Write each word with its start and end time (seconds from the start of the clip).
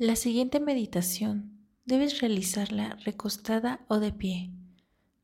La 0.00 0.14
siguiente 0.14 0.60
meditación 0.60 1.58
debes 1.84 2.20
realizarla 2.20 2.96
recostada 3.04 3.84
o 3.88 3.98
de 3.98 4.12
pie, 4.12 4.52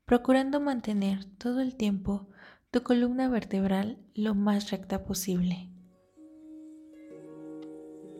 procurando 0.03 0.59
mantener 0.59 1.23
todo 1.37 1.61
el 1.61 1.77
tiempo 1.77 2.27
tu 2.71 2.83
columna 2.83 3.29
vertebral 3.29 3.97
lo 4.15 4.35
más 4.35 4.71
recta 4.71 5.05
posible. 5.05 5.69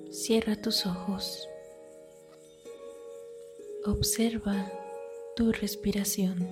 Cierra 0.09 0.55
tus 0.55 0.85
ojos. 0.85 1.45
Observa 3.85 4.71
tu 5.35 5.51
respiración. 5.51 6.47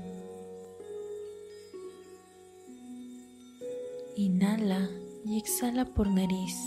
Inhala 4.17 4.89
y 5.23 5.37
exhala 5.37 5.85
por 5.85 6.09
nariz 6.09 6.57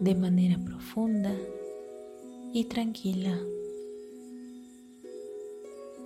de 0.00 0.14
manera 0.14 0.58
profunda 0.64 1.36
y 2.52 2.64
tranquila. 2.64 3.38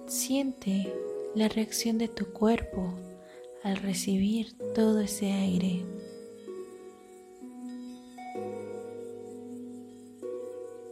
Siente 0.07 0.93
la 1.35 1.49
reacción 1.49 1.99
de 1.99 2.09
tu 2.09 2.27
cuerpo 2.33 2.95
al 3.63 3.77
recibir 3.77 4.57
todo 4.75 5.01
ese 5.01 5.33
aire. 5.33 5.85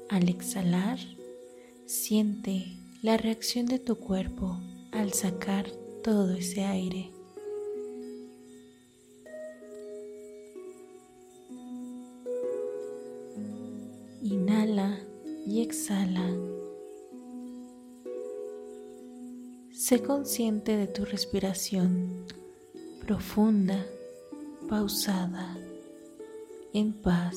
Al 0.09 0.29
exhalar, 0.29 0.99
siente 1.87 2.79
la 3.03 3.17
reacción 3.17 3.67
de 3.67 3.79
tu 3.79 3.97
cuerpo 3.97 4.59
al 4.93 5.13
sacar 5.13 5.71
todo 6.03 6.35
ese 6.35 6.65
aire. 6.65 7.11
Sé 19.81 20.03
consciente 20.03 20.77
de 20.77 20.87
tu 20.87 21.07
respiración 21.07 22.27
profunda, 23.01 23.87
pausada, 24.69 25.57
en 26.75 26.93
paz. 26.93 27.35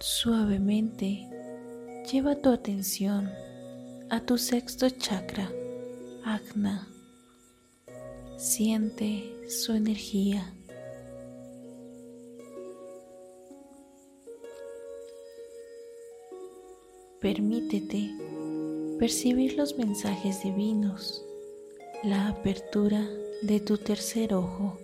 Suavemente 0.00 1.28
lleva 2.10 2.34
tu 2.34 2.48
atención 2.48 3.30
a 4.08 4.20
tu 4.20 4.38
sexto 4.38 4.88
chakra 4.88 5.52
Agna. 6.24 6.95
Siente 8.36 9.34
su 9.48 9.72
energía. 9.72 10.54
Permítete 17.18 18.10
percibir 18.98 19.54
los 19.54 19.78
mensajes 19.78 20.42
divinos, 20.42 21.24
la 22.04 22.28
apertura 22.28 23.08
de 23.40 23.60
tu 23.60 23.78
tercer 23.78 24.34
ojo. 24.34 24.78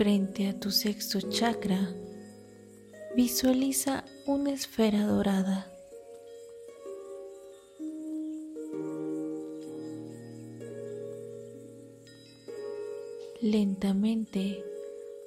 Frente 0.00 0.48
a 0.48 0.58
tu 0.58 0.70
sexto 0.70 1.20
chakra, 1.20 1.94
visualiza 3.14 4.02
una 4.24 4.50
esfera 4.50 5.04
dorada. 5.04 5.70
Lentamente 13.42 14.64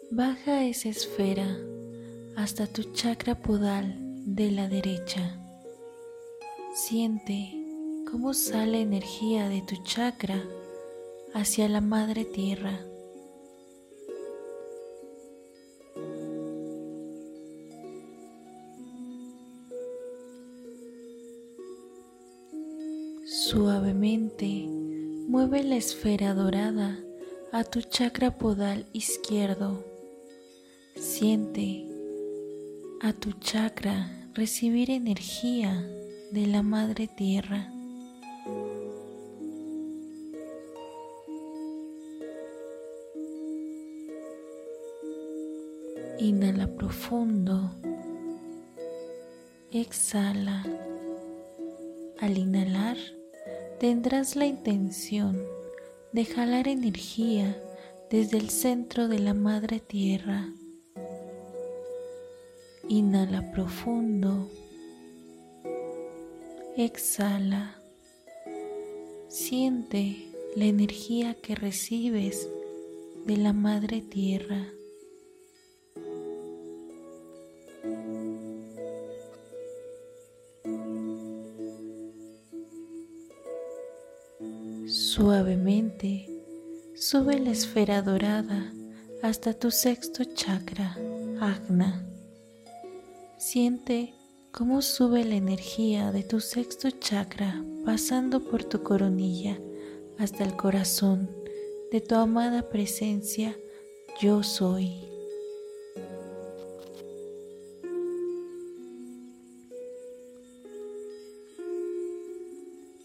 baja 0.09 0.66
esa 0.66 0.90
esfera 0.90 1.55
hasta 2.35 2.66
tu 2.66 2.81
chakra 2.94 3.35
podal 3.35 3.95
de 4.25 4.50
la 4.50 4.67
derecha. 4.67 5.40
Siente 6.73 7.53
cómo 8.09 8.34
sale 8.34 8.81
energía 8.81 9.50
de 9.50 9.61
tu 9.61 9.75
chakra 9.84 10.44
hacia 11.35 11.69
la 11.69 11.79
madre 11.79 12.25
tierra. 12.25 12.88
Mueve 23.95 25.63
la 25.63 25.75
esfera 25.75 26.33
dorada 26.33 26.97
a 27.51 27.63
tu 27.63 27.81
chakra 27.81 28.37
podal 28.39 28.87
izquierdo. 28.91 29.85
Siente 30.95 31.85
a 33.01 33.13
tu 33.13 33.33
chakra 33.33 34.31
recibir 34.33 34.89
energía 34.89 35.87
de 36.31 36.47
la 36.47 36.63
madre 36.63 37.07
tierra. 37.07 37.71
Inhala 46.17 46.67
profundo. 46.75 47.75
Exhala. 49.71 50.63
Al 52.19 52.37
inhalar, 52.37 52.97
tendrás 53.83 54.38
la 54.38 54.45
intención 54.45 55.45
de 56.13 56.23
jalar 56.23 56.69
energía 56.69 57.61
desde 58.09 58.38
el 58.38 58.49
centro 58.49 59.09
de 59.09 59.19
la 59.19 59.33
madre 59.33 59.81
tierra. 59.81 60.47
Inhala 62.88 63.51
profundo. 63.51 64.49
Exhala. 66.77 67.75
Siente 69.27 70.31
la 70.55 70.63
energía 70.63 71.33
que 71.33 71.53
recibes 71.53 72.47
de 73.25 73.35
la 73.35 73.51
madre 73.51 73.99
tierra. 73.99 74.66
Sube 86.95 87.39
la 87.39 87.51
esfera 87.51 88.01
dorada 88.01 88.73
hasta 89.21 89.53
tu 89.53 89.71
sexto 89.71 90.23
chakra, 90.23 90.97
Agna. 91.39 92.05
Siente 93.37 94.13
cómo 94.51 94.81
sube 94.81 95.23
la 95.23 95.35
energía 95.35 96.11
de 96.11 96.23
tu 96.23 96.41
sexto 96.41 96.89
chakra 96.89 97.63
pasando 97.85 98.41
por 98.41 98.63
tu 98.65 98.83
coronilla 98.83 99.57
hasta 100.17 100.43
el 100.43 100.55
corazón 100.57 101.29
de 101.91 102.01
tu 102.01 102.15
amada 102.15 102.69
presencia, 102.69 103.55
yo 104.19 104.43
soy. 104.43 105.07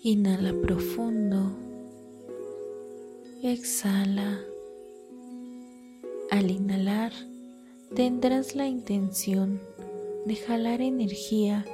Inhala 0.02 0.52
profundo 0.60 1.67
Exhala. 3.42 4.40
Al 6.28 6.50
inhalar, 6.50 7.12
tendrás 7.94 8.56
la 8.56 8.66
intención 8.66 9.60
de 10.26 10.34
jalar 10.34 10.80
energía 10.80 11.64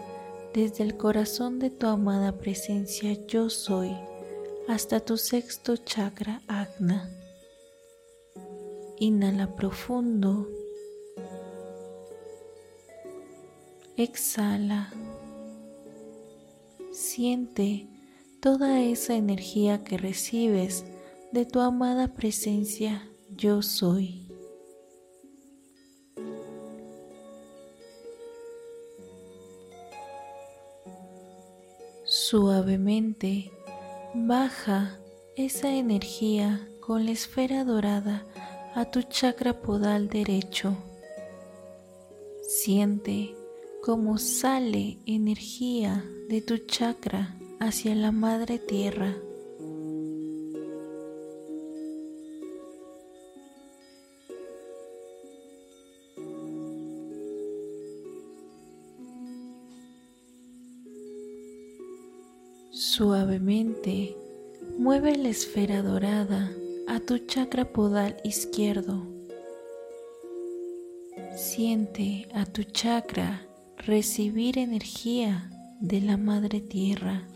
desde 0.52 0.84
el 0.84 0.98
corazón 0.98 1.58
de 1.58 1.70
tu 1.70 1.86
amada 1.86 2.36
presencia 2.36 3.16
yo 3.26 3.48
soy 3.48 3.96
hasta 4.68 5.00
tu 5.00 5.16
sexto 5.16 5.78
chakra 5.78 6.42
agna. 6.48 7.08
Inhala 8.98 9.56
profundo. 9.56 10.46
Exhala. 13.96 14.92
Siente 16.92 17.88
toda 18.40 18.82
esa 18.82 19.14
energía 19.14 19.82
que 19.82 19.96
recibes 19.96 20.84
de 21.34 21.44
tu 21.44 21.58
amada 21.58 22.14
presencia 22.14 23.10
yo 23.28 23.60
soy. 23.60 24.28
Suavemente 32.04 33.50
baja 34.14 35.00
esa 35.34 35.74
energía 35.74 36.68
con 36.78 37.04
la 37.04 37.10
esfera 37.10 37.64
dorada 37.64 38.24
a 38.76 38.84
tu 38.84 39.02
chakra 39.02 39.60
podal 39.60 40.08
derecho. 40.08 40.76
Siente 42.46 43.34
cómo 43.82 44.18
sale 44.18 44.98
energía 45.04 46.04
de 46.28 46.42
tu 46.42 46.58
chakra 46.58 47.36
hacia 47.58 47.96
la 47.96 48.12
madre 48.12 48.60
tierra. 48.60 49.16
Suavemente 62.96 64.16
mueve 64.78 65.16
la 65.16 65.28
esfera 65.28 65.82
dorada 65.82 66.52
a 66.86 67.00
tu 67.00 67.18
chakra 67.18 67.64
podal 67.64 68.16
izquierdo. 68.22 69.04
Siente 71.34 72.28
a 72.32 72.46
tu 72.46 72.62
chakra 72.62 73.48
recibir 73.78 74.58
energía 74.58 75.50
de 75.80 76.02
la 76.02 76.16
madre 76.16 76.60
tierra. 76.60 77.26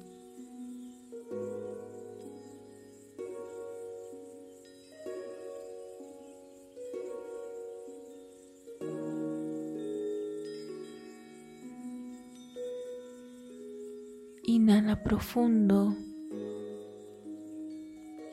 Profundo. 15.05 15.97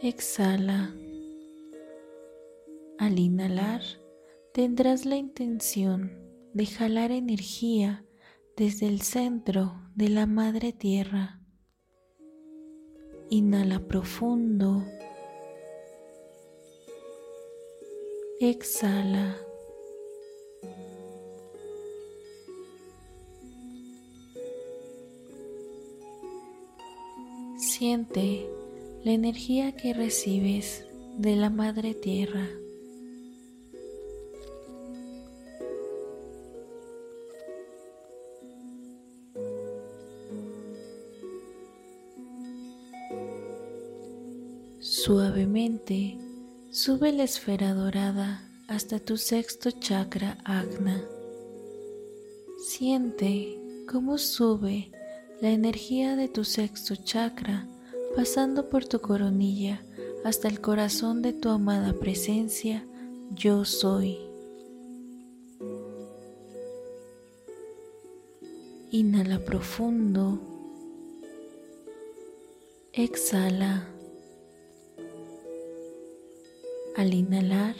Exhala. 0.01 0.93
Al 2.97 3.19
inhalar, 3.19 3.81
tendrás 4.53 5.05
la 5.05 5.15
intención 5.15 6.11
de 6.53 6.65
jalar 6.65 7.11
energía 7.11 8.05
desde 8.57 8.87
el 8.87 9.01
centro 9.01 9.73
de 9.95 10.09
la 10.09 10.25
madre 10.25 10.73
tierra. 10.73 11.39
Inhala 13.29 13.79
profundo. 13.79 14.83
Exhala. 18.39 19.37
Siente 27.77 28.49
la 29.03 29.11
energía 29.11 29.75
que 29.75 29.93
recibes 29.93 30.85
de 31.17 31.35
la 31.35 31.49
Madre 31.49 31.93
Tierra. 31.93 32.47
Suavemente 44.79 46.17
sube 46.71 47.11
la 47.11 47.23
esfera 47.23 47.73
dorada 47.73 48.49
hasta 48.69 48.99
tu 48.99 49.17
sexto 49.17 49.71
chakra 49.71 50.37
agna. 50.45 51.03
Siente 52.57 53.59
cómo 53.85 54.17
sube 54.17 54.94
la 55.41 55.49
energía 55.49 56.15
de 56.15 56.27
tu 56.27 56.43
sexto 56.43 56.95
chakra 56.95 57.67
pasando 58.15 58.69
por 58.69 58.85
tu 58.85 59.01
coronilla 59.01 59.83
hasta 60.23 60.47
el 60.47 60.61
corazón 60.61 61.21
de 61.21 61.33
tu 61.33 61.49
amada 61.49 61.93
presencia, 61.93 62.85
yo 63.31 63.65
soy. 63.65 64.17
Inhala 68.91 69.43
profundo. 69.43 70.39
Exhala. 72.93 73.87
Al 76.95 77.13
inhalar, 77.13 77.75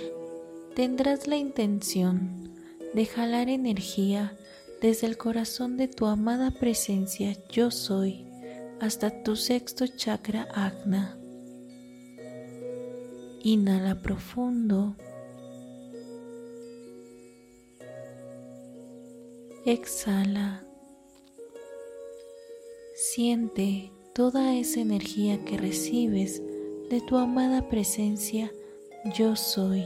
tendrás 0.75 1.25
la 1.25 1.38
intención 1.38 2.54
de 2.94 3.06
jalar 3.06 3.48
energía 3.48 4.38
desde 4.85 5.07
el 5.07 5.17
corazón 5.17 5.77
de 5.77 5.87
tu 5.87 6.05
amada 6.05 6.51
presencia 6.51 7.35
yo 7.49 7.71
soy 7.71 8.23
hasta 8.79 9.23
tu 9.23 9.35
sexto 9.35 9.87
chakra 9.87 10.47
agna. 10.53 11.17
Inhala 13.41 13.99
profundo. 13.99 14.95
Exhala. 19.65 20.63
Siente 22.93 23.91
toda 24.13 24.55
esa 24.55 24.81
energía 24.81 25.43
que 25.45 25.57
recibes 25.57 26.43
de 26.91 27.01
tu 27.01 27.17
amada 27.17 27.69
presencia 27.69 28.51
yo 29.17 29.35
soy. 29.35 29.83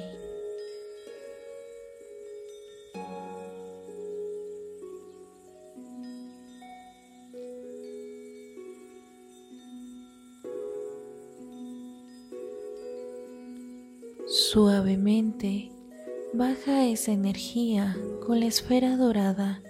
Baja 16.60 16.86
esa 16.88 17.12
energía 17.12 17.96
con 18.26 18.40
la 18.40 18.48
esfera 18.48 18.98
dorada 18.98 19.62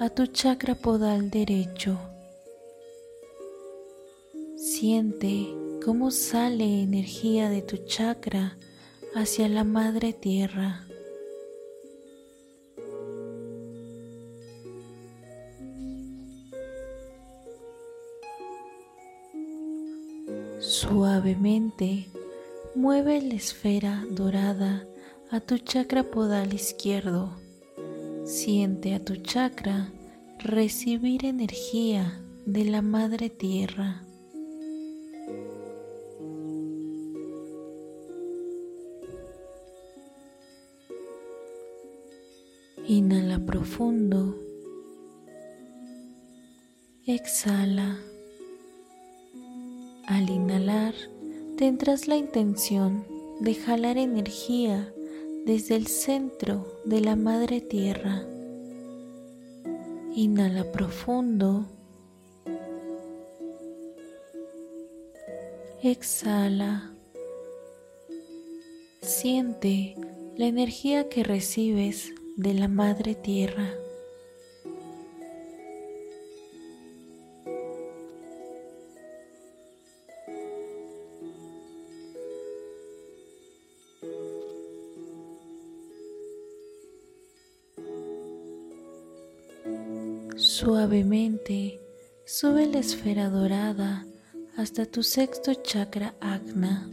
a 0.00 0.08
tu 0.08 0.26
chakra 0.26 0.74
podal 0.74 1.30
derecho. 1.30 1.98
Siente 4.56 5.54
cómo 5.84 6.10
sale 6.10 6.82
energía 6.82 7.48
de 7.48 7.62
tu 7.62 7.76
chakra 7.86 8.56
hacia 9.14 9.48
la 9.48 9.62
madre 9.64 10.12
tierra. 10.12 10.86
Suavemente 20.60 22.08
Mueve 22.74 23.20
la 23.20 23.34
esfera 23.34 24.02
dorada 24.10 24.86
a 25.32 25.40
tu 25.40 25.56
chakra 25.56 26.02
podal 26.02 26.52
izquierdo. 26.52 27.30
Siente 28.26 28.94
a 28.94 29.02
tu 29.02 29.16
chakra 29.16 29.90
recibir 30.38 31.24
energía 31.24 32.20
de 32.44 32.66
la 32.66 32.82
madre 32.82 33.30
tierra. 33.30 34.02
Inhala 42.86 43.38
profundo. 43.38 44.36
Exhala. 47.06 47.96
Al 50.08 50.28
inhalar, 50.28 50.94
tendrás 51.56 52.06
la 52.06 52.16
intención 52.18 53.06
de 53.40 53.54
jalar 53.54 53.96
energía 53.96 54.91
desde 55.44 55.74
el 55.74 55.88
centro 55.88 56.80
de 56.84 57.00
la 57.00 57.16
madre 57.16 57.60
tierra. 57.60 58.24
Inhala 60.14 60.70
profundo. 60.70 61.66
Exhala. 65.82 66.92
Siente 69.00 69.96
la 70.36 70.46
energía 70.46 71.08
que 71.08 71.24
recibes 71.24 72.12
de 72.36 72.54
la 72.54 72.68
madre 72.68 73.14
tierra. 73.16 73.81
Suavemente 90.54 91.80
sube 92.26 92.66
la 92.66 92.80
esfera 92.80 93.30
dorada 93.30 94.04
hasta 94.54 94.84
tu 94.84 95.02
sexto 95.02 95.54
chakra 95.54 96.14
Agna. 96.20 96.90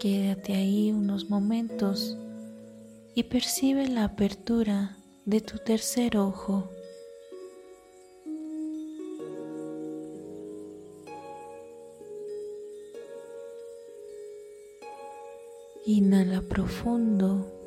Quédate 0.00 0.54
ahí 0.54 0.92
unos 0.92 1.28
momentos 1.28 2.16
y 3.14 3.24
percibe 3.24 3.86
la 3.86 4.04
apertura 4.04 4.96
de 5.26 5.42
tu 5.42 5.58
tercer 5.58 6.16
ojo. 6.16 6.70
Inhala 15.84 16.40
profundo. 16.40 17.63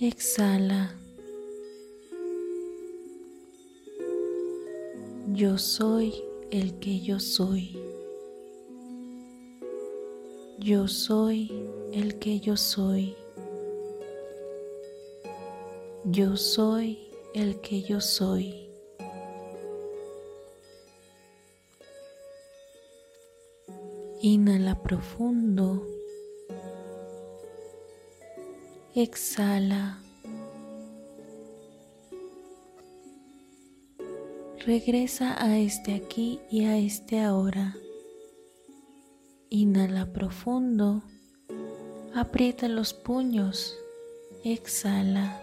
Exhala. 0.00 0.92
Yo 5.32 5.56
soy 5.56 6.12
el 6.50 6.80
que 6.80 7.00
yo 7.00 7.20
soy. 7.20 7.78
Yo 10.58 10.88
soy 10.88 11.48
el 11.92 12.18
que 12.18 12.40
yo 12.40 12.56
soy. 12.56 13.14
Yo 16.06 16.36
soy 16.36 16.98
el 17.32 17.60
que 17.60 17.82
yo 17.82 18.00
soy. 18.00 18.68
Inhala 24.22 24.82
profundo. 24.82 25.93
Exhala. 28.96 29.98
Regresa 34.64 35.34
a 35.44 35.58
este 35.58 35.96
aquí 35.96 36.38
y 36.48 36.66
a 36.66 36.78
este 36.78 37.20
ahora. 37.20 37.74
Inhala 39.50 40.12
profundo. 40.12 41.02
Aprieta 42.14 42.68
los 42.68 42.94
puños. 42.94 43.76
Exhala. 44.44 45.42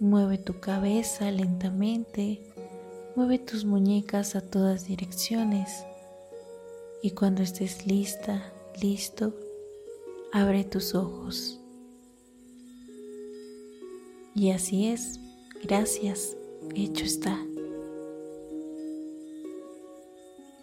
Mueve 0.00 0.38
tu 0.38 0.60
cabeza 0.60 1.30
lentamente. 1.30 2.40
Mueve 3.16 3.38
tus 3.38 3.66
muñecas 3.66 4.34
a 4.34 4.40
todas 4.40 4.86
direcciones. 4.86 5.84
Y 7.02 7.10
cuando 7.10 7.42
estés 7.42 7.86
lista, 7.86 8.50
listo, 8.80 9.43
abre 10.34 10.64
tus 10.64 10.96
ojos. 10.96 11.60
Y 14.34 14.50
así 14.50 14.88
es. 14.88 15.20
Gracias, 15.62 16.36
hecho 16.74 17.04
está. 17.04 17.38